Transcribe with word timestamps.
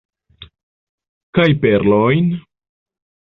Kaj 1.39 1.45
perlojn. 1.65 2.31